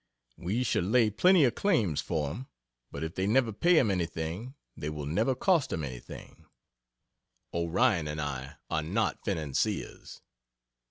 We 0.37 0.63
shall 0.63 0.81
lay 0.81 1.11
plenty 1.11 1.43
of 1.43 1.53
claims 1.53 2.01
for 2.01 2.31
him, 2.33 2.47
but 2.91 3.03
if 3.03 3.13
they 3.13 3.27
never 3.27 3.53
pay 3.53 3.77
him 3.77 3.91
anything, 3.91 4.55
they 4.75 4.89
will 4.89 5.05
never 5.05 5.35
cost 5.35 5.71
him 5.71 5.83
anything, 5.83 6.47
Orion 7.53 8.07
and 8.07 8.19
I 8.19 8.55
are 8.71 8.81
not 8.81 9.23
financiers. 9.23 10.21